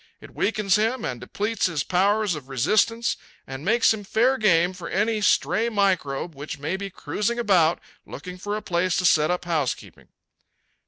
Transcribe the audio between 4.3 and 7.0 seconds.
game for any stray microbe which may be